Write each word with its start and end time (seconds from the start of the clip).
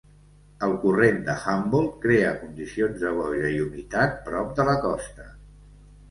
El 0.67 0.71
corrent 0.83 1.17
de 1.25 1.33
Humboldt 1.49 1.99
crea 2.05 2.31
condicions 2.43 2.97
de 3.03 3.11
boira 3.17 3.51
i 3.57 3.59
humitat 3.65 4.17
prop 4.31 4.55
de 4.61 4.65
la 4.71 4.75
costa. 4.87 5.29